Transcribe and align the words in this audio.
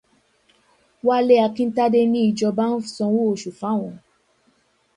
Wálé 1.07 1.35
Akíntádé 1.47 2.01
ní 2.11 2.19
ìjọba 2.29 2.63
ń 2.69 2.73
sanwó 2.95 3.21
oṣù 3.31 3.51
fáwọn. 3.59 3.95